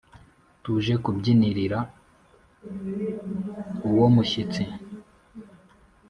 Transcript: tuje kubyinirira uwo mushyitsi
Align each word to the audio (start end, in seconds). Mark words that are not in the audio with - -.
tuje 0.61 0.93
kubyinirira 1.03 1.79
uwo 3.89 4.07
mushyitsi 4.15 4.63